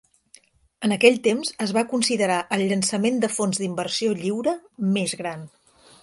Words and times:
En 0.87 0.93
aquell 0.93 1.17
temps, 1.27 1.51
es 1.65 1.73
va 1.77 1.83
considerar 1.91 2.39
el 2.57 2.63
llançament 2.71 3.19
de 3.25 3.29
fons 3.33 3.61
d'inversió 3.65 4.15
lliure 4.23 4.55
més 4.97 5.15
gran. 5.21 5.45